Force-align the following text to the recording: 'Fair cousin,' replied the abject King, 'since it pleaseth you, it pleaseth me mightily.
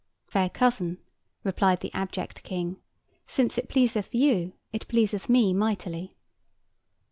'Fair 0.25 0.49
cousin,' 0.49 0.97
replied 1.43 1.79
the 1.81 1.93
abject 1.93 2.41
King, 2.41 2.77
'since 3.27 3.59
it 3.59 3.69
pleaseth 3.69 4.15
you, 4.15 4.53
it 4.73 4.87
pleaseth 4.87 5.29
me 5.29 5.53
mightily. 5.53 6.11